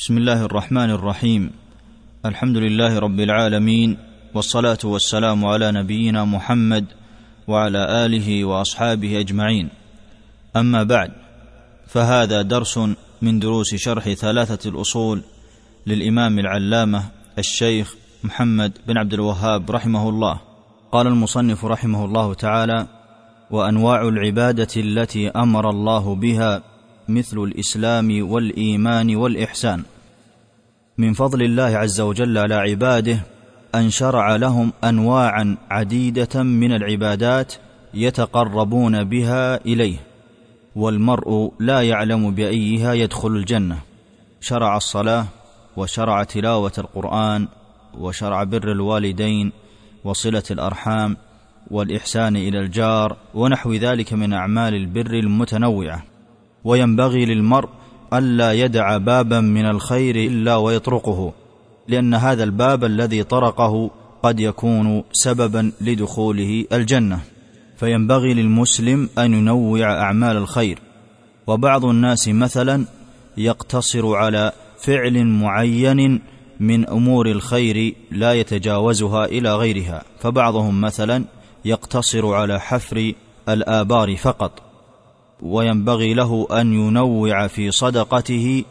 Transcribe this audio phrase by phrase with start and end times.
[0.00, 1.50] بسم الله الرحمن الرحيم.
[2.26, 3.98] الحمد لله رب العالمين
[4.34, 6.84] والصلاة والسلام على نبينا محمد
[7.48, 9.68] وعلى آله وأصحابه أجمعين.
[10.56, 11.10] أما بعد
[11.86, 12.78] فهذا درس
[13.22, 15.22] من دروس شرح ثلاثة الأصول
[15.86, 17.04] للإمام العلامة
[17.38, 17.94] الشيخ
[18.24, 20.40] محمد بن عبد الوهاب رحمه الله.
[20.92, 22.86] قال المصنف رحمه الله تعالى
[23.50, 26.69] وأنواع العبادة التي أمر الله بها
[27.14, 29.82] مثل الإسلام والإيمان والإحسان.
[30.98, 33.20] من فضل الله عز وجل على عباده
[33.74, 37.54] أن شرع لهم انواعا عديدة من العبادات
[37.94, 39.96] يتقربون بها إليه
[40.76, 43.78] والمرء لا يعلم بأيها يدخل الجنة.
[44.40, 45.26] شرع الصلاة
[45.76, 47.48] وشرع تلاوة القرآن
[47.98, 49.52] وشرع بر الوالدين
[50.04, 51.16] وصلة الأرحام
[51.70, 56.09] والإحسان إلى الجار ونحو ذلك من أعمال البر المتنوعة.
[56.64, 57.68] وينبغي للمرء
[58.12, 61.32] ألا يدع بابا من الخير إلا ويطرقه
[61.88, 63.90] لأن هذا الباب الذي طرقه
[64.22, 67.20] قد يكون سببا لدخوله الجنة.
[67.76, 70.78] فينبغي للمسلم أن ينوع أعمال الخير.
[71.46, 72.84] وبعض الناس مثلا
[73.36, 76.20] يقتصر على فعل معين
[76.60, 80.02] من أمور الخير لا يتجاوزها إلى غيرها.
[80.20, 81.24] فبعضهم مثلا
[81.64, 83.12] يقتصر على حفر
[83.48, 84.69] الآبار فقط.
[85.42, 88.64] وينبغي له أن ينوع في صدقته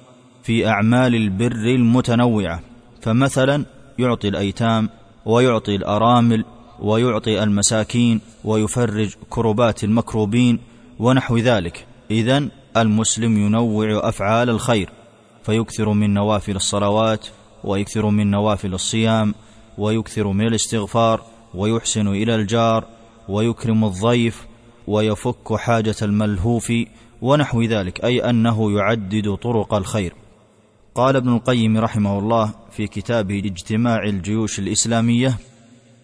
[0.43, 2.61] في أعمال البر المتنوعة.
[3.01, 3.65] فمثلا
[3.99, 4.89] يعطي الأيتام
[5.25, 6.45] ويعطي الأرامل
[6.79, 10.59] ويعطي المساكين ويفرج كربات المكروبين
[10.99, 11.85] ونحو ذلك.
[12.11, 14.89] إذن المسلم ينوع أفعال الخير
[15.43, 17.27] فيكثر من نوافل الصلوات
[17.63, 19.35] ويكثر من نوافل الصيام
[19.77, 21.21] ويكثر من الاستغفار
[21.53, 22.85] ويحسن إلى الجار
[23.29, 24.48] ويكرم الضيف
[24.89, 26.73] ويفك حاجة الملهوف
[27.21, 30.13] ونحو ذلك أي أنه يعدد طرق الخير.
[30.95, 35.37] قال ابن القيم رحمه الله في كتابه لاجتماع الجيوش الإسلامية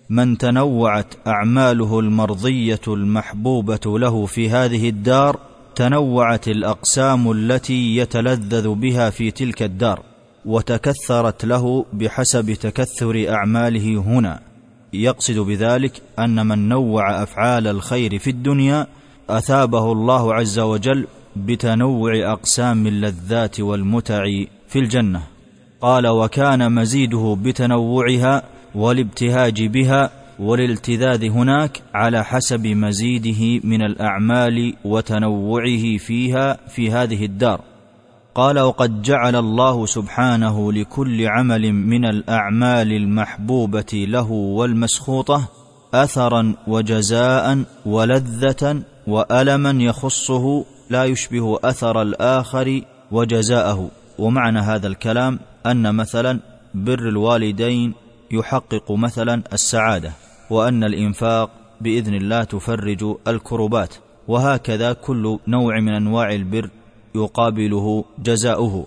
[0.09, 5.39] من تنوعت أعماله المرضية المحبوبة له في هذه الدار
[5.75, 10.03] تنوعت الأقسام التي يتلذذ بها في تلك الدار
[10.45, 14.54] وتكثرت له بحسب تكثر أعماله هنا.
[14.93, 18.87] يقصد بذلك أن من نوع أفعال الخير في الدنيا
[19.29, 24.23] أثابه الله عز وجل بتنوع أقسام اللذات والمتع
[24.67, 25.21] في الجنة.
[25.81, 28.43] قال وكان مزيده بتنوعها
[28.75, 37.61] والابتهاج بها والالتذاذ هناك على حسب مزيده من الأعمال وتنوعه فيها في هذه الدار.
[38.35, 45.49] قال وقد جعل الله سبحانه لكل عمل من الأعمال المحبوبة له والمسخوطة
[45.93, 52.81] اثرا وجزاء ولذة والما يخصه لا يشبه أثر الآخر
[53.11, 53.89] وجزاءه.
[54.19, 56.39] ومعنى هذا الكلام أن مثلا
[56.73, 57.93] بر الوالدين
[58.31, 60.11] يحقق مثلا السعادة
[60.49, 61.49] وأن الإنفاق
[61.81, 63.95] بإذن الله تفرج الكربات
[64.27, 66.69] وهكذا كل نوع من أنواع البر
[67.15, 68.85] يقابله جزاؤه.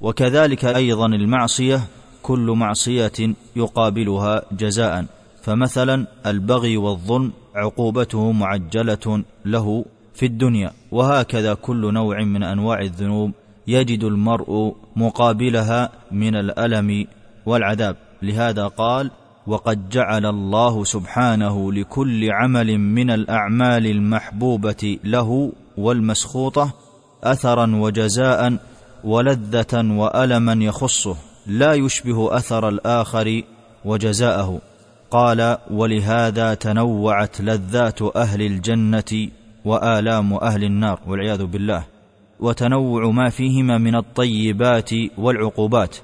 [0.00, 1.80] وكذلك أيضا المعصية
[2.22, 5.06] كل معصية يقابلها جزاء.
[5.42, 10.72] فمثلا البغي والظلم عقوبته معجلة له في الدنيا.
[10.92, 13.32] وهكذا كل نوع من أنواع الذنوب
[13.66, 17.06] يجد المرء مقابلها من الألم
[17.46, 17.96] والعذاب.
[18.22, 19.10] لهذا قال
[19.46, 26.74] وقد جعل الله سبحانه لكل عمل من الأعمال المحبوبة له والمسخوطة
[27.24, 28.58] اثرا وجزاء
[29.04, 33.42] ولذة والما يخصه لا يشبه أثر الآخر
[33.84, 34.60] وجزاءه.
[35.10, 39.28] قال ولهذا تنوعت لذات أهل الجنة
[39.64, 41.84] وآلام أهل النار والعياذ بالله.
[42.40, 45.96] وتنوع ما فيهما من الطيبات والعقوبات.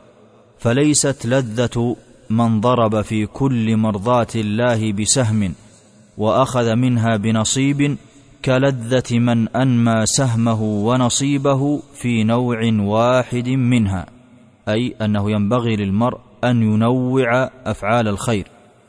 [0.59, 1.97] فليست لذة
[2.31, 5.55] من ضرب في كل مرضاة الله بسهم
[6.19, 7.97] وأخذ منها بنصيب
[8.45, 14.07] كلذة من أنمى سهمه ونصيبه في نوع واحد منها
[14.69, 18.47] أي أنه ينبغي للمرء أن ينوع أفعال الخير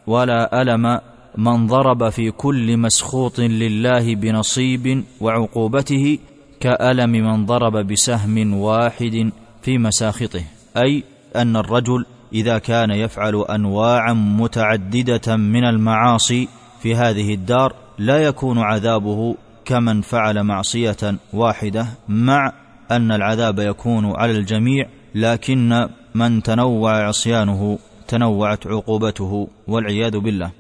[0.07, 0.99] ولا ألم
[1.37, 6.19] من ضرب في كل مسخوط لله بنصيب وعقوبته
[6.59, 9.31] كألم من ضرب بسهم واحد
[9.61, 10.43] في مساخطه
[10.77, 11.03] أي
[11.35, 16.47] أن الرجل إذا كان يفعل انواعا متعددة من المعاصي
[16.81, 22.53] في هذه الدار لا يكون عذابه كمن فعل معصية واحدة مع
[22.91, 30.51] أن العذاب يكون على الجميع لكن من تنوع عصيانه تنوعت عقوبته والعياذ بالله.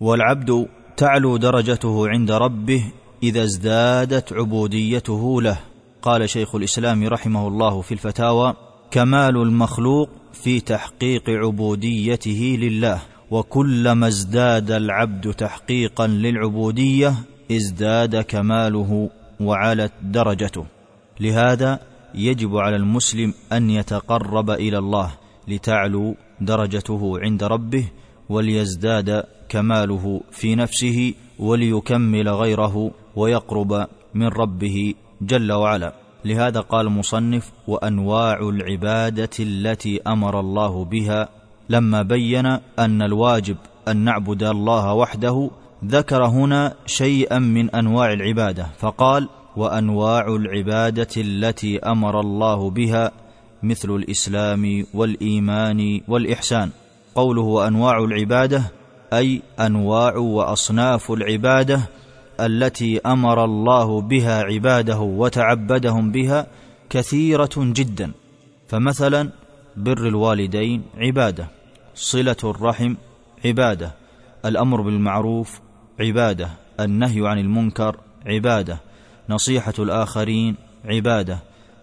[0.00, 0.66] والعبد
[0.96, 2.84] تعلو درجته عند ربه
[3.22, 5.58] إذا ازدادت عبوديته له.
[6.02, 8.54] قال شيخ الإسلام رحمه الله في الفتاوى
[8.90, 13.11] كمال المخلوق في تحقيق عبوديته لله.
[13.32, 17.14] وكلما ازداد العبد تحقيقا للعبودية
[17.52, 20.66] ازداد كماله وعلت درجته.
[21.20, 21.78] لهذا
[22.14, 25.12] يجب على المسلم أن يتقرب إلى الله
[25.48, 27.84] لتعلو درجته عند ربه
[28.28, 35.92] وليزداد كماله في نفسه وليكمل غيره ويقرب من ربه جل وعلا.
[36.24, 41.41] لهذا قال المصنف وأنواع العبادة التي أمر الله بها
[41.72, 42.46] لما بين
[42.78, 43.56] أن الواجب
[43.88, 45.50] أن نعبد الله وحده
[45.84, 53.12] ذكر هنا شيئا من أنواع العبادة فقال وأنواع العبادة التي أمر الله بها
[53.62, 56.70] مثل الإسلام والإيمان والإحسان.
[57.14, 58.62] قوله وانواع العبادة
[59.12, 61.80] أي أنواع وأصناف العبادة
[62.40, 66.46] التي أمر الله بها عباده وتعبدهم بها
[66.90, 68.12] كثيرة جدا.
[68.68, 69.30] فمثلا
[69.76, 71.61] بر الوالدين عبادة.
[71.94, 72.94] صلة الرحم
[73.44, 73.94] عبادة.
[74.44, 75.60] الأمر بالمعروف
[76.00, 76.48] عبادة.
[76.80, 77.96] النهي عن المنكر
[78.26, 78.78] عبادة.
[79.28, 81.38] نصيحة الآخرين عبادة.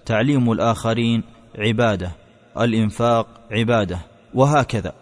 [0.06, 1.24] تعليم الآخرين
[1.58, 2.12] عبادة.
[2.60, 4.00] الإنفاق عبادة.
[4.34, 4.94] وهكذا.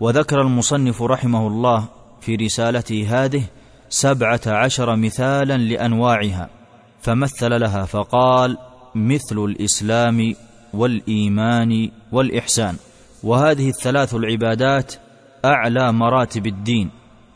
[0.00, 1.88] وذكر المصنف رحمه الله
[2.20, 3.42] في رسالته هذه
[3.88, 6.50] سبعة عشر مثالا لأنواعها.
[7.00, 8.58] فمثل لها فقال
[8.94, 10.34] مثل الإسلام
[10.74, 12.76] والإيمان والإحسان.
[13.22, 14.94] وهذه الثلاث العبادات
[15.44, 16.90] أعلى مراتب الدين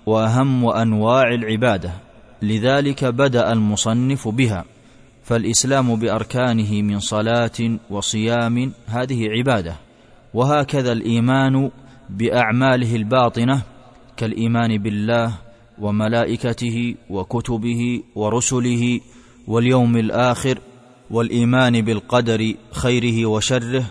[0.07, 1.93] وأهم أنواع العبادة
[2.43, 4.65] لذلك بدأ المصنف بها
[5.25, 9.77] فالإسلام بأركانه من صلاة وصيام هذه عبادة
[10.35, 11.71] وهكذا الإيمان
[12.11, 13.63] بأعماله الباطنة
[14.17, 15.35] كالإيمان بالله
[15.79, 19.01] وملائكته وكتبه ورسله
[19.47, 20.59] واليوم الآخر
[21.11, 23.85] والإيمان بالقدر خيره وشره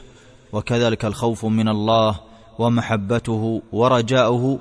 [0.54, 2.19] وكذلك الخوف من الله
[2.60, 4.60] ومحبته ورجاؤه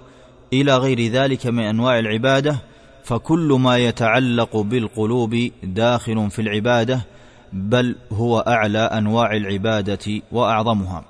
[0.53, 2.57] إلى غير ذلك من أنواع العبادة
[3.05, 7.01] فكل ما يتعلق بالقلوب داخل في العبادة
[7.53, 11.05] بل هو أعلى أنواع العبادة وأعظمها.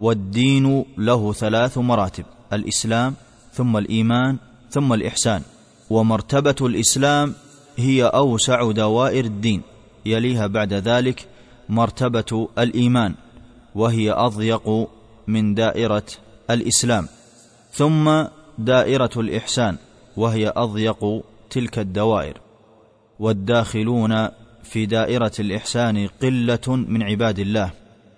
[0.00, 3.14] والدين له ثلاث مراتب الإسلام
[3.52, 4.36] ثم الإيمان
[4.70, 5.42] ثم الإحسان.
[5.90, 7.34] ومرتبة الإسلام
[7.76, 9.62] هي أوسع دوائر الدين
[10.06, 11.26] يليها بعد ذلك
[11.68, 13.14] مرتبة الإيمان.
[13.74, 14.88] وهي أضيق
[15.26, 16.04] من دائرة
[16.50, 17.08] الإسلام
[17.72, 18.24] ثم
[18.58, 19.76] دائرة الإحسان
[20.16, 22.40] وهي أضيق تلك الدوائر.
[23.20, 24.28] والداخلون
[24.62, 27.70] في دائرة الإحسان قلة من عباد الله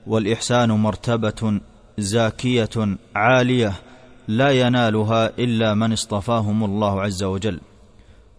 [0.07, 1.61] والإحسان مرتبة
[1.99, 3.73] زاكية عالية
[4.29, 7.61] لا ينالها إلا من اصطفاهم الله عز وجل.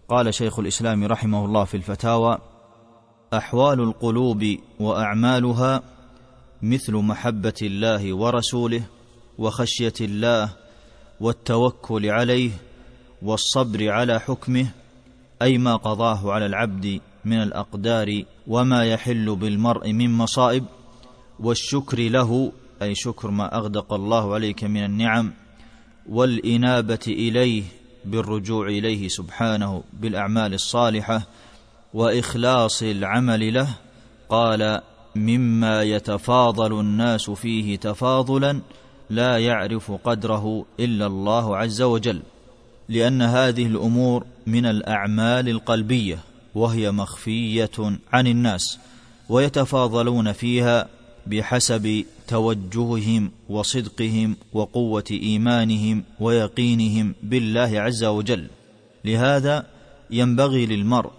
[0.08, 2.38] قال شيخ الإسلام رحمه الله في الفتاوى
[3.34, 5.82] أحوال القلوب وأعمالها
[6.62, 8.82] مثل محبة الله ورسوله
[9.38, 10.50] وخشية الله
[11.20, 12.50] والتوكل عليه
[13.22, 14.66] والصبر على حكمه
[15.42, 20.64] أي ما قضاه على العبد من الأقدار وما يحل بالمرء من مصائب
[21.40, 25.32] والشكر له أي شكر ما أغدق الله عليك من النعم
[26.08, 27.62] والإنابة إليه
[28.04, 31.22] بالرجوع إليه سبحانه بالأعمال الصالحة
[31.94, 33.68] وإخلاص العمل له
[34.28, 34.80] قال
[35.16, 38.60] مما يتفاضل الناس فيه تفاضلا
[39.10, 42.22] لا يعرف قدره إلا الله عز وجل
[42.88, 46.18] لأن هذه الأمور من الأعمال القلبية
[46.54, 47.70] وهي مخفية
[48.12, 48.78] عن الناس
[49.28, 50.88] ويتفاضلون فيها
[51.26, 58.46] بحسب توجههم وصدقهم وقوة إيمانهم ويقينهم بالله عز وجل.
[59.04, 59.66] لهذا
[60.10, 61.10] ينبغي للمرء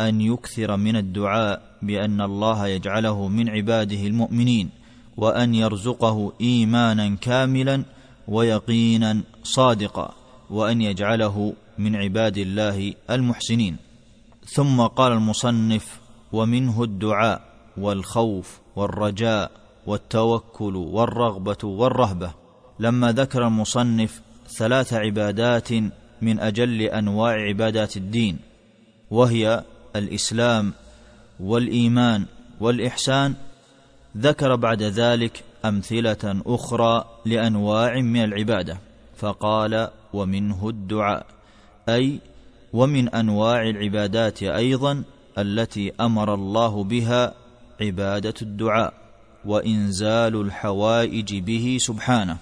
[0.00, 4.70] أن يكثر من الدعاء بأن الله يجعله من عباده المؤمنين
[5.16, 7.84] وأن يرزقه إيمانا كاملا
[8.28, 10.14] ويقينا صادقا
[10.50, 13.76] وأن يجعله من عباد الله المحسنين.
[14.44, 16.00] ثم قال المصنف
[16.32, 17.40] ومنه الدعاء
[17.76, 19.50] والخوف والرجاء
[19.86, 22.30] والتوكل والرغبة والرهبة.
[22.80, 25.72] لما ذكر المصنف ثلاث عبادات
[26.22, 28.38] من أجل أنواع عبادات الدين
[29.10, 29.64] وهي
[29.96, 30.72] الإسلام
[31.40, 32.26] والإيمان
[32.60, 33.34] والإحسان
[34.16, 38.78] ذكر بعد ذلك أمثلة أخرى لأنواع من العبادة
[39.16, 41.26] فقال ومنه الدعاء
[41.88, 42.20] أي
[42.72, 45.02] ومن أنواع العبادات أيضا
[45.38, 47.34] التي أمر الله بها
[47.80, 48.94] عبادة الدعاء
[49.44, 52.36] وإنزال الحوائج به سبحانه.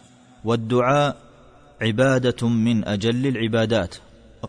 [0.45, 1.17] والدعاء
[1.83, 3.95] عبادة من أجل العبادات.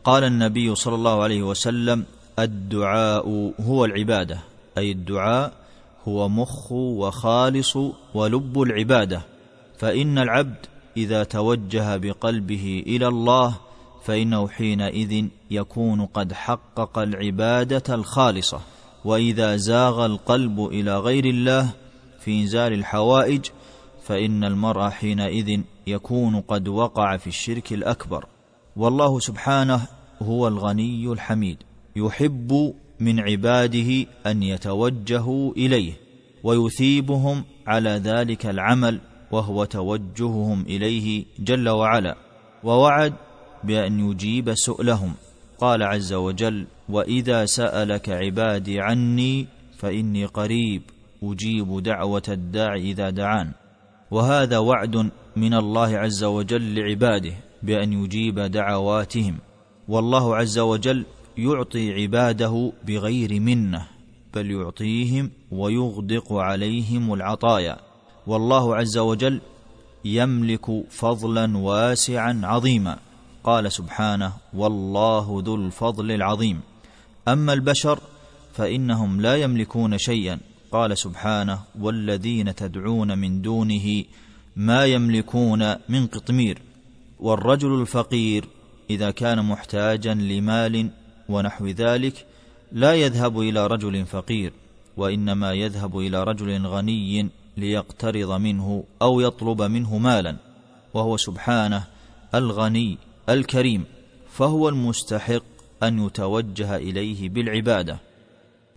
[0.04, 2.06] قال النبي صلى الله عليه وسلم
[2.40, 4.40] الدعاء هو العبادة
[4.78, 5.54] أي الدعاء
[6.08, 7.78] هو مخ وخالص
[8.14, 9.22] ولب العبادة.
[9.78, 10.66] فإن العبد
[10.98, 13.56] إذا توجه بقلبه إلى الله
[14.04, 18.60] فإنه حينئذ يكون قد حقق العبادة الخالصة.
[19.06, 21.70] وإذا زاغ القلب إلى غير الله
[22.20, 23.46] في إنزال الحوائج
[24.04, 28.26] فإن المرء حينئذ يكون قد وقع في الشرك الأكبر.
[28.76, 29.88] والله سبحانه
[30.22, 31.64] هو الغني الحميد.
[31.96, 35.94] يحب من عباده أن يتوجهوا إليه
[36.44, 39.00] ويثيبهم على ذلك العمل
[39.32, 42.16] وهو توجههم إليه جل وعلا.
[42.64, 43.14] ووعد
[43.64, 45.14] بأن يجيب سؤلهم
[45.60, 49.48] قال عز وجل وإذا سألك عبادي عني
[49.78, 50.82] فإني قريب
[51.24, 53.52] أجيب دعوة الداع إذا دعان.
[54.12, 57.34] وهذا وعد من الله عز وجل لعباده
[57.64, 59.38] بأن يجيب دعواتهم.
[59.88, 61.06] والله عز وجل
[61.38, 63.88] يعطي عباده بغير منة
[64.34, 67.78] بل يعطيهم ويغدق عليهم العطايا.
[68.28, 69.42] والله عز وجل
[70.06, 72.98] يملك فضلا واسعا عظيما.
[73.44, 76.60] قال سبحانه والله ذو الفضل العظيم
[77.28, 78.00] أما البشر
[78.54, 80.40] فإنهم لا يملكون شيئا.
[80.72, 84.04] قال سبحانه والذين تدعون من دونه
[84.56, 86.62] ما يملكون من قطمير
[87.20, 88.46] والرجل الفقير
[88.90, 90.90] إذا كان محتاجا لمال
[91.30, 92.26] ونحو ذلك
[92.72, 94.54] لا يذهب إلى رجل فقير
[94.98, 100.38] وإنما يذهب إلى رجل غني ليقترض منه أو يطلب منه مالا
[100.94, 101.84] وهو سبحانه
[102.36, 102.98] الغني
[103.30, 103.86] الكريم
[104.32, 105.44] فهو المستحق
[105.84, 108.00] أن يتوجه إليه بالعبادة.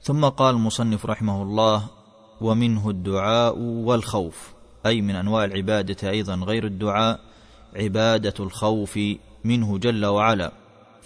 [0.03, 1.89] ثم قال المصنف رحمه الله
[2.41, 4.53] ومنه الدعاء والخوف
[4.87, 7.21] أي من أنواع العبادة أيضا غير الدعاء
[7.77, 8.99] عبادة الخوف
[9.45, 10.53] منه جل وعلا.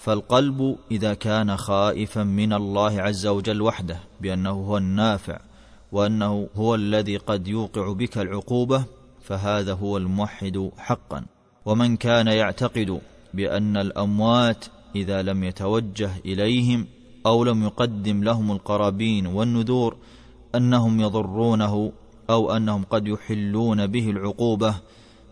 [0.03, 5.41] فالقلب إذا كان خائفا من الله عز وجل وحده بأنه هو النافع
[5.93, 8.85] وأنه هو الذي قد يوقع بك العقوبة
[9.21, 11.25] فهذا هو الموحد حقا.
[11.65, 13.01] ومن كان يعتقد
[13.35, 14.65] بأن الأموات
[14.97, 16.87] إذا لم يتوجه إليهم
[17.27, 19.97] أو لم يقدم لهم القرابين والنذور
[20.55, 21.93] أنهم يضرونه
[22.31, 24.75] أو أنهم قد يحلون به العقوبة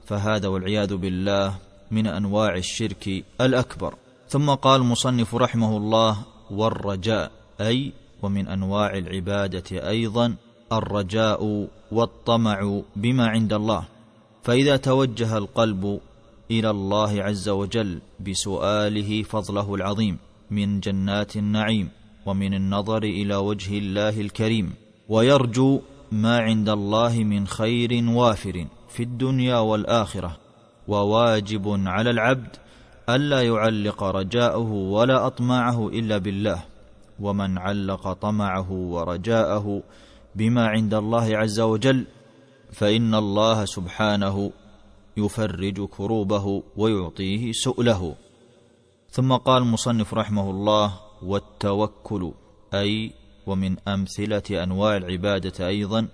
[0.05, 1.55] فهذا والعياذ بالله
[1.91, 3.95] من أنواع الشرك الأكبر.
[4.31, 6.19] ثم قال المصنف رحمه الله
[6.51, 10.35] والرجاء أي ومن أنواع العبادة أيضا
[10.73, 13.85] الرجاء والطمع بما عند الله.
[14.43, 16.01] فإذا توجه القلب
[16.51, 20.19] إلى الله عز وجل بسؤاله فضله العظيم
[20.51, 21.89] من جنات النعيم
[22.27, 24.75] ومن النظر إلى وجه الله الكريم
[25.09, 25.81] ويرجو
[26.13, 30.37] ما عند الله من خير وافر في الدنيا والآخرة
[30.89, 32.57] وواجب على العبد
[33.15, 36.65] ألا يعلق رجاءه ولا أطماعه إلا بالله
[37.21, 39.83] ومن علق طمعه ورجاءه
[40.35, 42.07] بما عند الله عز وجل
[42.73, 44.53] فإن الله سبحانه
[45.17, 48.15] يفرج كروبه ويعطيه سؤله.
[49.11, 52.33] ثم قال المصنف رحمه الله والتوكل
[52.75, 53.13] أي
[53.47, 56.09] ومن أمثلة أنواع العبادة أيضا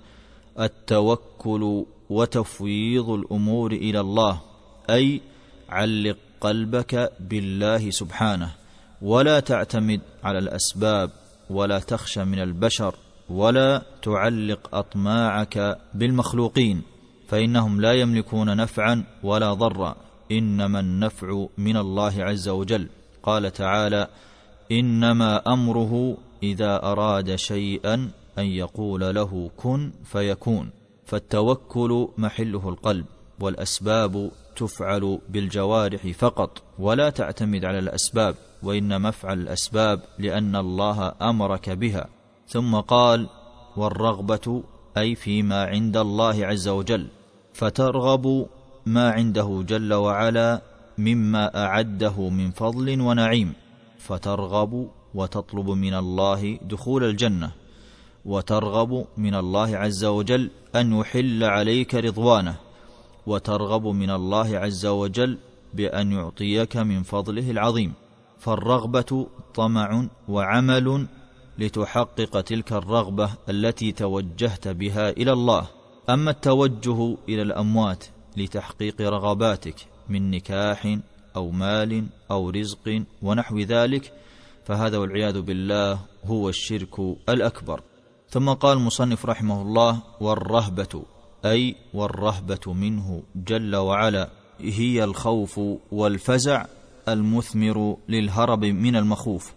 [0.60, 4.40] التوكل وتفويض الأمور إلى الله
[4.90, 5.20] أي
[5.68, 8.50] علق قلبك بالله سبحانه
[9.02, 11.10] ولا تعتمد على الأسباب
[11.50, 12.94] ولا تخشى من البشر
[13.28, 16.82] ولا تعلق أطماعك بالمخلوقين
[17.28, 19.96] فإنهم لا يملكون نفعا ولا ضرا
[20.32, 22.88] إنما النفع من الله عز وجل.
[23.22, 24.08] قال تعالى
[24.72, 27.94] إنما أمره إذا أراد شيئا
[28.38, 30.70] أن يقول له كن فيكون.
[31.06, 33.06] فالتوكل محله القلب
[33.40, 42.08] والأسباب تفعل بالجوارح فقط ولا تعتمد على الأسباب وانما افعل الأسباب لأن الله أمرك بها.
[42.48, 43.28] ثم قال
[43.76, 44.62] والرغبة
[44.98, 47.06] أي فيما عند الله عز وجل
[47.52, 48.46] فترغب
[48.86, 50.62] ما عنده جل وعلا
[50.98, 53.52] مما أعده من فضل ونعيم.
[53.98, 57.50] فترغب وتطلب من الله دخول الجنة
[58.24, 62.65] وترغب من الله عز وجل أن يحل عليك رضوانه.
[63.26, 65.38] وترغب من الله عز وجل
[65.74, 67.92] بأن يعطيك من فضله العظيم.
[68.38, 71.06] فالرغبة طمع وعمل
[71.58, 75.66] لتحقق تلك الرغبة التي توجهت بها إلى الله.
[76.10, 78.04] أما التوجه إلى الأموات
[78.36, 80.98] لتحقيق رغباتك من نكاح
[81.36, 84.12] أو مال أو رزق ونحو ذلك
[84.64, 87.80] فهذا والعياذ بالله هو الشرك الأكبر.
[88.28, 91.02] ثم قال المصنف رحمه الله والرهبة
[91.50, 95.60] أي والرهبة منه جل وعلا هي الخوف
[95.92, 96.64] والفزع
[97.08, 99.54] المثمر للهرب من المخوف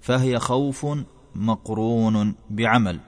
[0.00, 0.86] فهي خوف
[1.34, 3.00] مقرون بعمل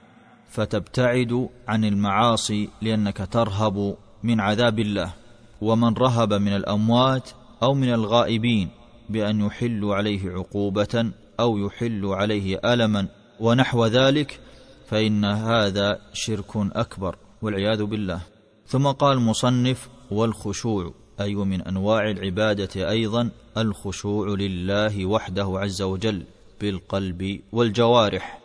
[0.49, 5.15] فتبتعد عن المعاصي لأنك ترهب من عذاب الله.
[5.61, 7.31] ومن رهب من الأموات
[7.63, 8.69] أو من الغائبين
[9.11, 13.09] بأن يحلوا عليه عقوبة أو يحلوا عليه ألما
[13.41, 14.41] ونحو ذلك
[14.87, 17.17] فإن هذا شرك أكبر.
[17.43, 18.21] والعياذ بالله.
[18.67, 26.23] ثم قال المصنف والخشوع أي من أنواع العبادة أيضا الخشوع لله وحده عز وجل
[26.61, 28.41] بالقلب والجوارح.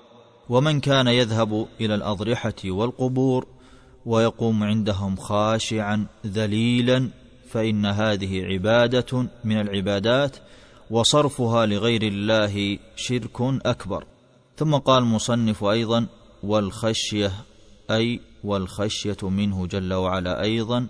[0.50, 3.48] ومن كان يذهب إلى الأضرحة والقبور
[4.06, 7.10] ويقوم عندهم خاشعا ذليلا
[7.50, 10.38] فإن هذه عبادة من العبادات
[10.92, 14.06] وصرفها لغير الله شرك أكبر.
[14.58, 16.08] ثم قال المصنف أيضا
[16.44, 17.32] والخشية
[17.92, 20.88] أي والخشية منه جل وعلا أيضا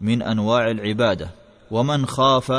[0.00, 1.30] من أنواع العبادة
[1.70, 2.52] ومن خاف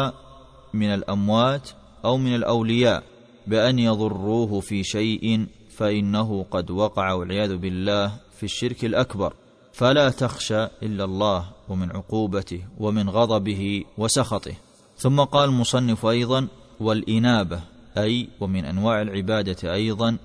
[0.73, 1.69] من الأموات
[2.05, 3.03] أو من الأولياء
[3.47, 9.33] بأن يضروه في شيء فإنه قد وقع والعياذ بالله في الشرك الأكبر.
[9.73, 14.53] فلا تخشى إلا الله ومن عقوبته ومن غضبه وسخطه.
[14.97, 16.47] ثم قال المصنف أيضا
[16.79, 17.61] والإنابة
[17.97, 20.17] أي ومن أنواع العبادة أيضا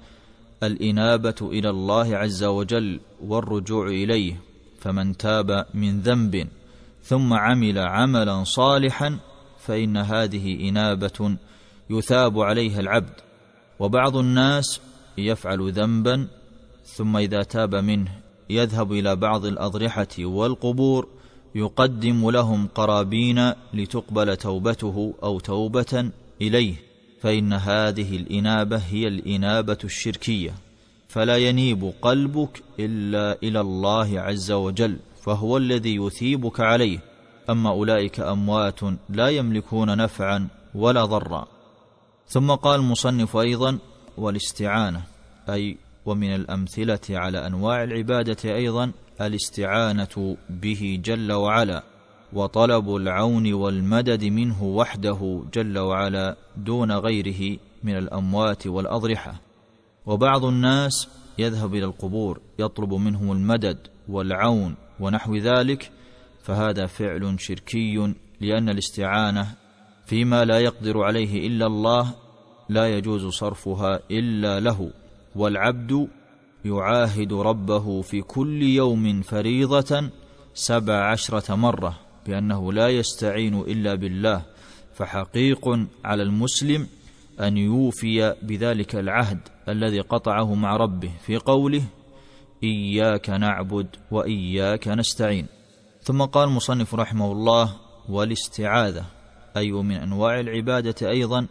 [0.62, 4.40] الإنابة إلى الله عز وجل والرجوع إليه
[4.80, 6.48] فمن تاب من ذنب
[7.02, 9.18] ثم عمل عملا صالحا
[9.58, 11.36] فإن هذه إنابة
[11.90, 13.20] يثاب عليها العبد.
[13.78, 14.80] وبعض الناس
[15.18, 16.26] يفعل ذنبا
[16.84, 18.10] ثم إذا تاب منه
[18.50, 21.08] يذهب إلى بعض الأضرحة والقبور
[21.54, 26.93] يقدم لهم قرابين لتقبل توبته أو توبة إليه.
[27.24, 30.54] فإن هذه الإنابة هي الإنابة الشركية
[31.08, 36.98] فلا ينيب قلبك إلا إلى الله عز وجل فهو الذي يثيبك عليه.
[37.50, 41.46] أما أولئك أموات لا يملكون نفعا ولا ضرا.
[42.26, 43.78] ثم قال المصنف أيضا
[44.18, 45.02] والاستعانة
[45.48, 45.76] أي
[46.06, 51.82] ومن الأمثلة على أنواع العبادة أيضا الاستعانة به جل وعلا.
[52.34, 59.40] وطلب العون والمدد منه وحده جل وعلا دون غيره من الأموات والأضرحة.
[60.06, 65.90] وبعض الناس يذهب إلى القبور يطلب منهم المدد والعون ونحو ذلك
[66.42, 69.54] فهذا فعل شركي لأن الاستعانة
[70.06, 72.14] فيما لا يقدر عليه إلا الله
[72.68, 74.90] لا يجوز صرفها إلا له.
[75.36, 76.08] والعبد
[76.64, 80.10] يعاهد ربه في كل يوم فريضة
[80.54, 82.03] سبع عشرة مرة.
[82.26, 84.42] بأنه لا يستعين إلا بالله
[84.94, 85.68] فحقيق
[86.04, 86.86] على المسلم
[87.40, 91.82] أن يوفي بذلك العهد الذي قطعه مع ربه في قوله
[92.62, 95.46] إياك نعبد وإياك نستعين
[96.02, 97.76] ثم قال المصنف رحمه الله
[98.08, 99.04] والاستعاذة
[99.56, 101.46] أي من أنواع العبادة أيضا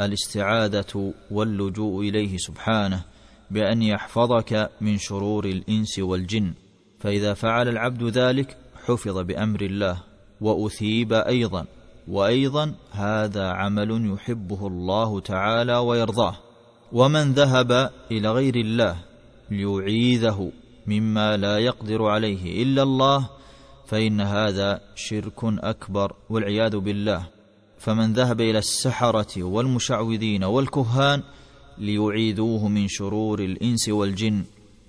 [0.00, 3.04] الاستعاذة واللجوء إليه سبحانه
[3.50, 6.54] بأن يحفظك من شرور الإنس والجن
[7.00, 8.56] فإذا فعل العبد ذلك
[8.86, 10.11] حفظ بأمر الله.
[10.42, 11.64] وأثيب أيضا
[12.08, 16.36] وأيضا هذا عمل يحبه الله تعالى ويرضاه.
[16.92, 18.96] ومن ذهب إلى غير الله
[19.50, 20.52] ليعيذه
[20.86, 23.28] مما لا يقدر عليه إلا الله
[23.86, 27.26] فإن هذا شرك أكبر والعياذ بالله.
[27.78, 31.22] فمن ذهب إلى السحرة والمشعوذين والكهان
[31.78, 34.44] ليعيذوه من شرور الإنس والجن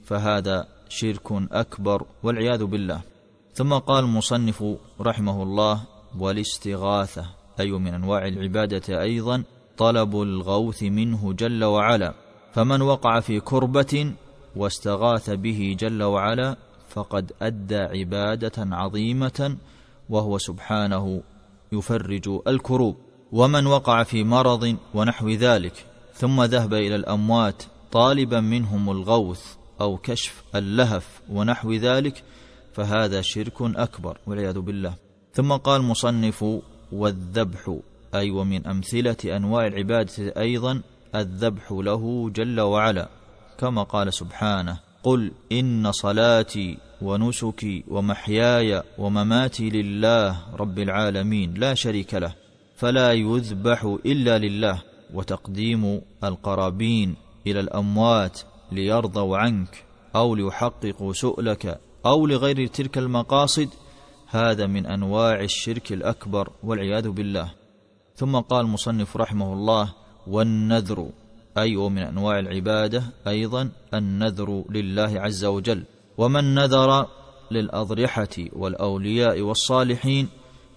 [0.05, 3.12] فهذا شرك أكبر والعياذ بالله.
[3.53, 4.63] ثم قال المصنف
[5.01, 5.81] رحمه الله
[6.19, 7.25] والاستغاثة
[7.59, 9.43] أي من أنواع العبادة أيضا
[9.77, 12.13] طلب الغوث منه جل وعلا.
[12.53, 14.13] فمن وقع في كربة
[14.55, 16.57] واستغاث به جل وعلا
[16.89, 19.57] فقد أدى عبادة عظيمة
[20.09, 21.21] وهو سبحانه
[21.71, 22.97] يفرج الكروب.
[23.31, 29.45] ومن وقع في مرض ونحو ذلك ثم ذهب إلى الأموات طالبا منهم الغوث
[29.81, 32.23] أو كشف اللهف ونحو ذلك
[32.73, 34.95] فهذا شرك أكبر والعياذ بالله.
[35.33, 36.45] ثم قال مصنف
[36.91, 37.77] والذبح.
[38.15, 40.81] أي ومن أمثلة أنواع العبادة أيضا
[41.15, 43.09] الذبح له جل وعلا.
[43.57, 52.35] كما قال سبحانه قل إن صلاتي ونسكي ومحياي ومماتي لله رب العالمين لا شريك له
[52.75, 54.83] فلا يذبح إلا لله.
[55.13, 57.15] وتقديم القرابين
[57.47, 58.39] إلى الأموات
[58.71, 63.69] ليرضوا عنك أو ليحققوا سؤلك أو لغير تلك المقاصد
[64.27, 67.51] هذا من أنواع الشرك الأكبر والعياذ بالله.
[68.15, 69.93] ثم قال المصنف رحمه الله
[70.27, 71.09] والنذر
[71.57, 75.83] أي ومن أنواع العبادة أيضا النذر لله عز وجل.
[76.17, 77.07] ومن نذر
[77.51, 80.27] للأضرحة والأولياء والصالحين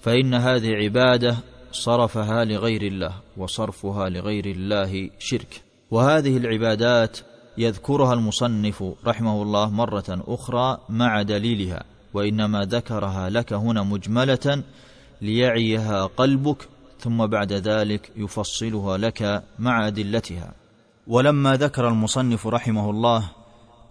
[0.01, 1.37] فإن هذه عبادة
[1.73, 5.63] صرفها لغير الله وصرفها لغير الله شرك.
[5.91, 7.19] وهذه العبادات
[7.59, 11.83] يذكرها المصنف رحمه الله مرة أخرى مع دليلها
[12.15, 14.63] وإنما ذكرها لك هنا مجملة
[15.23, 16.69] ليعيها قلبك
[17.01, 20.53] ثم بعد ذلك يفصلها لك مع أدلتها.
[21.07, 23.31] ولما ذكر المصنف رحمه الله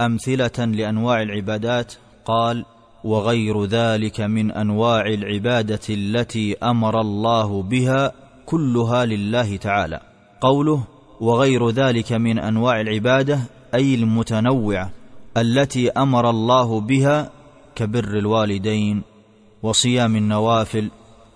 [0.02, 1.94] أمثلة لأنواع العبادات
[2.26, 2.66] قال
[3.04, 8.12] وغير ذلك من أنواع العبادة التي أمر الله بها
[8.46, 10.00] كلها لله تعالى
[10.42, 10.84] قوله
[11.22, 13.40] وغير ذلك من أنواع العبادة
[13.76, 14.90] أي المتنوعه
[15.38, 17.32] التي أمر الله بها
[17.76, 19.02] كبر الوالدين
[19.64, 20.92] وصيام النوافل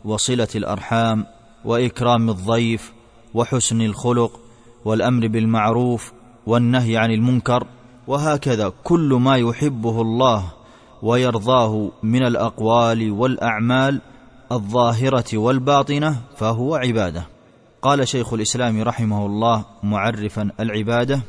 [0.06, 1.26] وصلة الأرحام
[1.66, 2.94] وإكرام الضيف
[3.34, 4.40] وحسن الخلق
[4.86, 6.12] والأمر بالمعروف
[6.48, 7.68] والنهي عن المنكر
[8.08, 10.52] وهكذا كل ما يحبه الله
[11.02, 14.02] ويرضاه من الأقوال والأعمال
[14.52, 17.28] الظاهرة والباطنة فهو عبادة.
[17.82, 21.22] قال شيخ الإسلام رحمه الله معرفا العبادة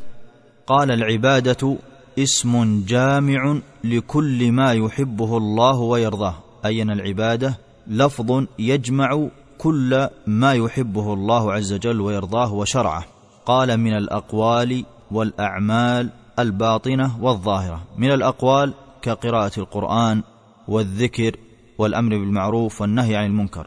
[0.71, 1.77] قال العبادة
[2.19, 6.35] اسم جامع لكل ما يحبه الله ويرضاه.
[6.65, 9.29] اي ان العبادة؟ لفظ يجمع
[9.59, 13.05] كل ما يحبه الله عز وجل ويرضاه وشرعه.
[13.47, 17.83] قال من الأقوال والأعمال الباطنة والظاهرة.
[17.99, 20.23] من الأقوال كقراءة القرآن
[20.69, 21.37] والذكر
[21.79, 23.67] والأمر بالمعروف والنهي عن المنكر.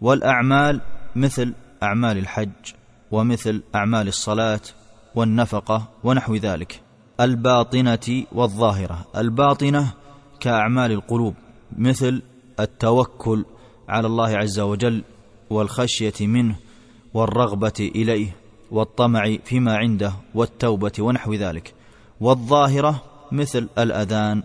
[0.00, 0.80] والأعمال
[1.16, 2.72] مثل أعمال الحج
[3.10, 4.60] ومثل أعمال الصلاة
[5.14, 6.80] والنفقة ونحو ذلك.
[7.20, 9.06] الباطنة والظاهرة.
[9.16, 9.92] الباطنة
[10.40, 11.34] كأعمال القلوب
[11.78, 12.22] مثل
[12.60, 13.44] التوكل
[13.88, 15.04] على الله عز وجل
[15.50, 16.56] والخشية منه
[17.14, 18.36] والرغبة إليه
[18.70, 21.74] والطمع فيما عنده والتوبة ونحو ذلك.
[22.20, 24.42] والظاهرة مثل الأذان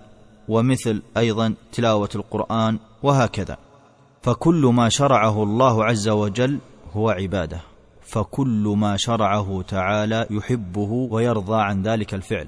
[0.47, 3.57] ومثل أيضا تلاوة القرآن وهكذا.
[4.21, 6.59] فكل ما شرعه الله عز وجل
[6.93, 7.68] هو عبادة.
[8.09, 12.47] فكل ما شرعه تعالى يحبه ويرضى عن ذلك الفعل.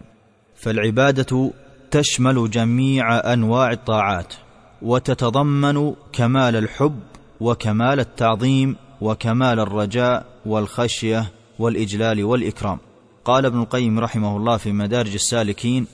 [0.55, 1.51] فالعبادة
[1.91, 4.33] تشمل جميع أنواع الطاعات
[4.81, 6.99] وتتضمن كمال الحب
[7.39, 12.77] وكمال التعظيم وكمال الرجاء والخشية والإجلال والإكرام.
[13.25, 15.87] قال ابن القيم رحمه الله في مدارج السالكين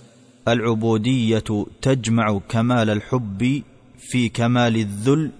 [0.48, 3.62] العبودية تجمع كمال الحب
[4.00, 5.32] في كمال الذل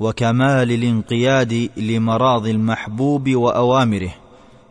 [0.00, 4.14] وكمال الانقياد لمراض المحبوب وأوامره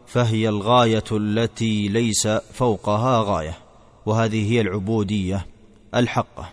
[0.07, 3.57] فهي الغاية التي ليس فوقها غاية
[4.05, 5.45] وهذه هي العبودية
[5.95, 6.49] الحقة.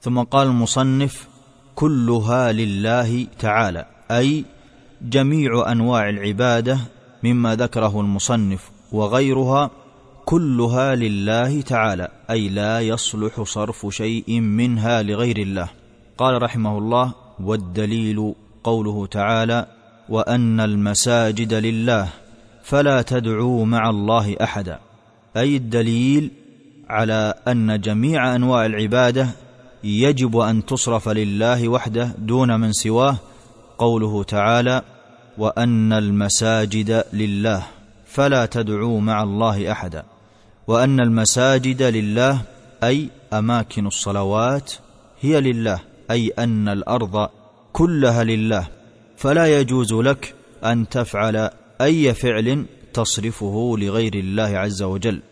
[0.00, 1.28] ثم قال المصنف
[1.74, 4.44] كلها لله تعالى أي
[5.02, 6.78] جميع أنواع العبادة
[7.22, 9.70] مما ذكره المصنف وغيرها
[10.24, 15.68] كلها لله تعالى أي لا يصلح صرف شيء منها لغير الله.
[16.18, 19.66] قال رحمه الله والدليل قوله تعالى
[20.08, 22.08] وأن المساجد لله
[22.62, 24.78] فلا تدعوا مع الله أحدا.
[25.36, 26.30] أي الدليل
[26.88, 29.28] على أن جميع أنواع العبادة
[29.84, 33.16] يجب أن تصرف لله وحده دون من سواه
[33.78, 34.82] قوله تعالى
[35.38, 37.62] وأن المساجد لله
[38.06, 40.04] فلا تدعوا مع الله أحدا.
[40.66, 42.40] وأن المساجد لله
[42.84, 44.72] أي أماكن الصلوات
[45.20, 45.91] هي لله.
[46.12, 47.28] أي أن الأرض
[47.72, 48.68] كلها لله
[49.16, 55.22] فلا يجوز لك أن تفعل أي فعل تصرفه لغير الله عز وجل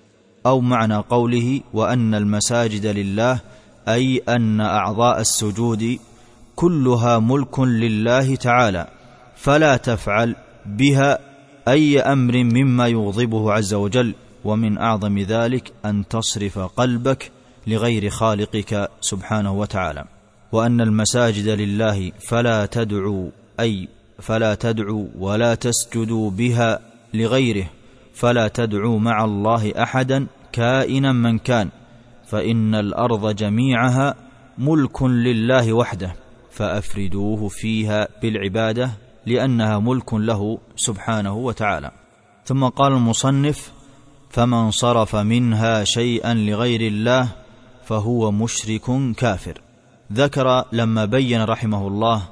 [0.47, 3.41] أو معنى قوله وأن المساجد لله
[3.89, 5.99] أي أن أعضاء السجود
[6.57, 8.87] كلها ملك لله تعالى
[9.37, 11.19] فلا تفعل بها
[11.69, 14.15] أي أمر مما يغضبه عز وجل
[14.45, 17.31] ومن أعظم ذلك أن تصرف قلبك
[17.67, 20.20] لغير خالقك سبحانه وتعالى.
[20.53, 26.81] وأن المساجد لله فلا تدعوا أي فلا تدعوا ولا تسجدوا بها
[27.15, 27.71] لغيره
[28.15, 31.69] فلا تدعوا مع الله أحدا كائنا من كان
[32.27, 34.15] فإن الأرض جميعها
[34.59, 36.15] ملك لله وحده
[36.51, 38.91] فأفردوه فيها بالعبادة
[39.27, 41.91] لأنها ملك له سبحانه وتعالى.
[42.45, 43.73] ثم قال المصنف
[44.31, 47.29] فمن صرف منها شيئا لغير الله
[47.85, 49.61] فهو مشرك كافر.
[50.13, 52.23] ذكر لما بين رحمه الله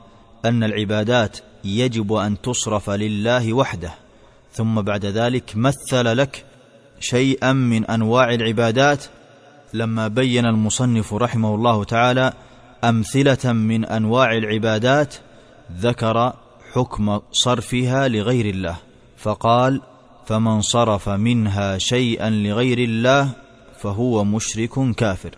[0.45, 3.91] أن العبادات يجب أن تصرف لله وحده
[4.53, 6.45] ثم بعد ذلك مثل لك
[7.01, 9.05] شيئا من أنواع العبادات.
[9.75, 12.33] لما بين المصنف رحمه الله تعالى
[12.85, 15.15] أمثلة من أنواع العبادات
[15.79, 16.33] ذكر
[16.73, 18.77] حكم صرفها لغير الله
[19.17, 19.83] فقال
[20.27, 23.31] فمن صرف منها شيئا لغير الله
[23.81, 25.31] فهو مشرك كافر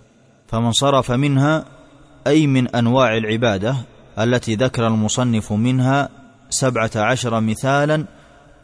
[0.48, 1.64] فمن صرف منها
[2.26, 3.76] أي من أنواع العبادة
[4.18, 6.08] التي ذكر المصنف منها
[6.50, 8.04] سبعة عشر مثالا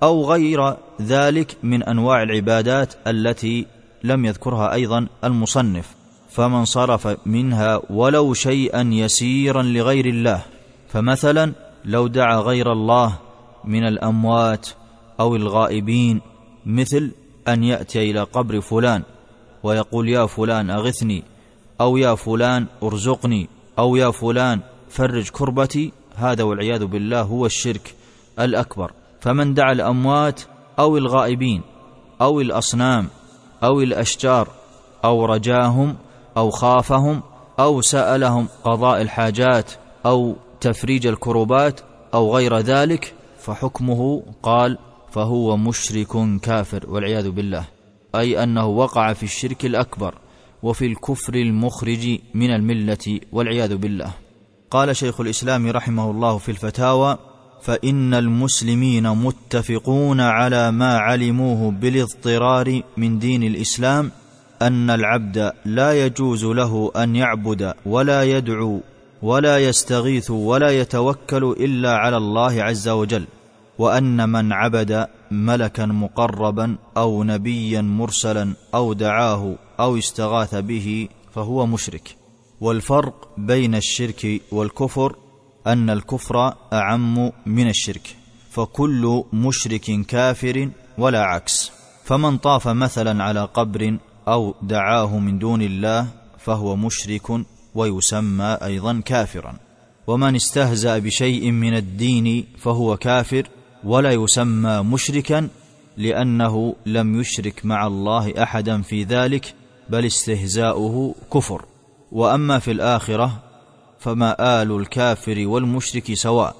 [0.02, 3.66] أو غير ذلك من أنواع العبادات التي
[4.04, 5.96] لم يذكرها أيضا المصنف.
[6.36, 10.42] فمن صرف منها ولو شيئا يسيرا لغير الله
[10.88, 11.52] فمثلا
[11.84, 13.18] لو دعا غير الله
[13.64, 14.68] من الأموات
[15.20, 16.20] أو الغائبين
[16.66, 17.10] مثل
[17.48, 19.02] أن يأتي إلى قبر فلان
[19.62, 21.22] ويقول يا فلان أغثني
[21.80, 27.94] أو يا فلان ارزقني أو يا فلان فرج كربتي هذا والعياذ بالله هو الشرك
[28.38, 28.92] الأكبر.
[29.20, 30.40] فمن دعا الأموات
[30.78, 31.62] أو الغائبين
[32.20, 33.08] أو الأصنام
[33.64, 34.48] أو الأشجار
[35.04, 35.96] أو رجاهم
[36.36, 37.22] أو خافهم
[37.60, 39.72] أو سألهم قضاء الحاجات
[40.06, 41.80] أو تفريج الكروبات
[42.14, 44.78] أو غير ذلك فحكمه قال
[45.10, 47.64] فهو مشرك كافر والعياذ بالله.
[48.14, 50.14] أي أنه وقع في الشرك الأكبر.
[50.62, 54.12] وفي الكفر المخرج من الملة والعياذ بالله.
[54.70, 57.18] قال شيخ الإسلام رحمه الله في الفتاوى
[57.62, 64.10] فإن المسلمين متفقون على ما علموه بالاضطرار من دين الإسلام
[64.62, 68.80] أن العبد لا يجوز له أن يعبد ولا يدعو
[69.22, 73.24] ولا يستغيث ولا يتوكل إلا على الله عز وجل
[73.78, 82.16] وأن من عبد ملكا مقربا أو نبيا مرسلا أو دعاه أو استغاث به فهو مشرك.
[82.60, 85.16] والفرق بين الشرك والكفر
[85.66, 88.16] أن الكفر أعم من الشرك
[88.50, 91.72] فكل مشرك كافر ولا عكس.
[92.04, 96.06] فمن طاف مثلا على قبر أو دعاه من دون الله
[96.38, 97.40] فهو مشرك
[97.74, 99.56] ويسمى أيضا كافرا.
[100.06, 103.48] ومن استهزأ بشيء من الدين فهو كافر
[103.84, 105.48] ولا يسمى مشركا
[105.96, 109.54] لأنه لم يشرك مع الله احدا في ذلك
[109.88, 111.64] بل استهزاؤه كفر.
[112.12, 113.42] وأما في الآخرة
[113.98, 116.56] فمآل الكافر والمشرك سواء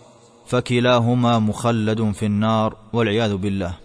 [0.46, 3.76] فكلاهما مخلد في النار والعياذ بالله.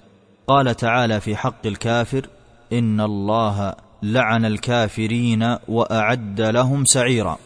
[0.47, 2.27] قال تعالى في حق الكافر
[2.73, 3.73] إن الله
[4.03, 7.37] لعن الكافرين وأعد لهم سعيرا.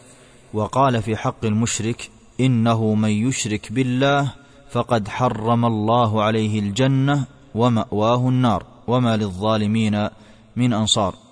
[0.54, 4.32] وقال في حق المشرك إنه من يشرك بالله
[4.70, 8.64] فقد حرم الله عليه الجنة ومأواه النار.
[8.86, 10.08] وما للظالمين
[10.56, 11.25] من أنصار.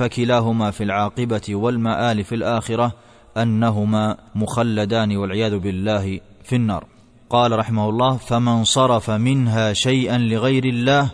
[0.00, 2.92] فكلاهما في العاقبة والمآل في الآخرة
[3.36, 6.84] أنهما مخلدان والعياذ بالله في النار.
[7.30, 11.10] قال رحمه الله فمن صرف منها شيئا لغير الله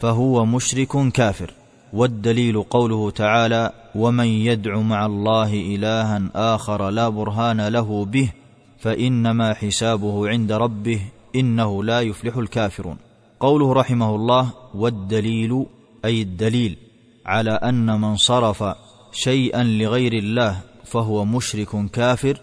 [0.00, 1.50] فهو مشرك كافر
[1.92, 8.32] والدليل قوله تعالى ومن يدع مع الله إلها آخر لا برهان له به
[8.78, 11.00] فإنما حسابه عند ربه
[11.36, 12.96] إنه لا يفلح الكافرون
[13.40, 15.66] قوله رحمه الله والدليل
[16.04, 16.91] أي الدليل.
[17.26, 18.64] على أن من صرف
[19.12, 22.40] شيئا لغير الله فهو مشرك كافر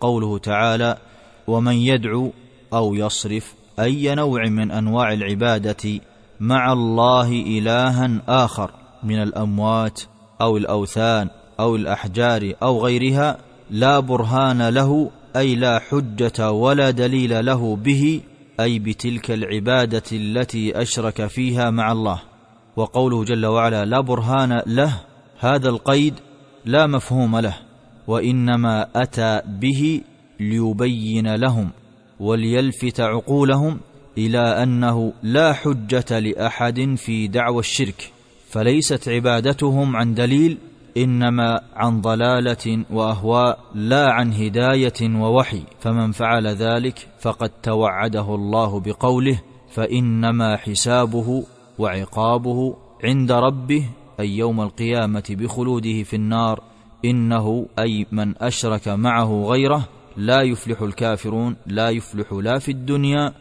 [0.00, 0.98] قوله تعالى
[1.46, 2.32] ومن يدعو
[2.72, 6.00] أو يصرف أي نوع من أنواع العبادة
[6.40, 8.70] مع الله الها آخر
[9.02, 10.00] من الأموات
[10.40, 13.38] أو الأوثان أو الأحجار أو غيرها
[13.70, 18.20] لا برهان له أي لا حجة ولا دليل له به
[18.60, 22.31] أي بتلك العبادة التي أشرك فيها مع الله.
[22.76, 25.00] وقوله جل وعلا لا برهان له
[25.38, 26.14] هذا القيد
[26.64, 27.54] لا مفهوم له
[28.06, 30.00] وإنما أتى به
[30.40, 31.70] ليبين لهم
[32.20, 33.80] وليلفت عقولهم
[34.18, 38.12] إلى أنه لا حجة لأحد في دعوى الشرك
[38.50, 40.58] فليست عبادتهم عن دليل
[40.96, 49.40] إنما عن ضلالة وأهواء لا عن هداية ووحي فمن فعل ذلك فقد توعده الله بقوله
[49.72, 51.44] فإنما حسابه
[51.78, 53.88] وعقابه عند ربه
[54.20, 56.62] أي يوم القيامة بخلوده في النار
[57.04, 63.32] إنه أي من أشرك معه غيره لا يفلح الكافرون لا يفلح لا في الدنيا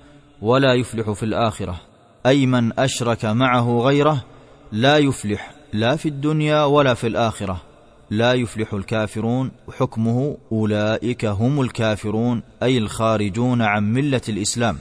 [0.42, 1.82] ولا يفلح في الآخرة.
[2.26, 4.24] أي من أشرك معه غيره
[4.72, 7.62] لا يفلح لا في الدنيا ولا في الآخرة.
[8.10, 14.78] لا يفلح الكافرون حكمه أولئك هم الكافرون أي الخارجون عن ملة الإسلام.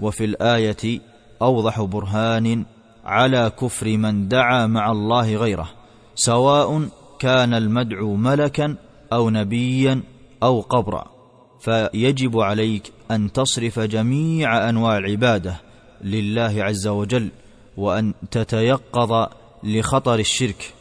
[0.00, 1.00] وفي الآية
[1.42, 2.64] أوضح برهان
[3.04, 5.70] على كفر من دعا مع الله غيره
[6.14, 6.88] سواء
[7.18, 8.76] كان المدعو ملكا
[9.12, 10.00] أو نبيا
[10.42, 11.12] أو قبرا.
[11.60, 15.60] فيجب عليك أن تصرف جميع أنواع العبادة
[16.04, 17.28] لله عز وجل
[17.76, 19.28] وأن تتيقظ
[19.62, 20.74] لخطر الشرك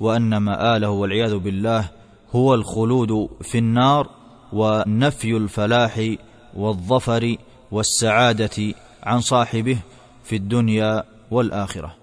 [0.00, 1.90] وأن مآله والعياذ بالله
[2.32, 4.10] هو الخلود في النار
[4.52, 6.14] ونفي الفلاح
[6.54, 7.36] والظفر
[7.70, 9.78] والسعادة عن صاحبه
[10.24, 11.96] في الدنيا والآخرة.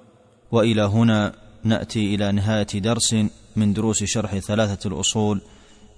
[0.51, 1.33] وإلى هنا
[1.63, 3.15] نأتي إلى نهاية درس
[3.55, 5.41] من دروس شرح ثلاثة الأصول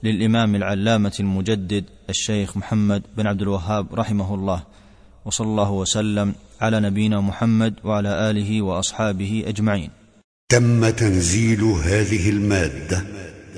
[0.03, 4.63] للإمام العلامة المجدد الشيخ محمد بن عبد الوهاب رحمه الله.
[5.25, 9.89] وصلى الله وسلم على نبينا محمد وعلى آله وأصحابه أجمعين.
[10.49, 13.03] تم تنزيل هذه المادة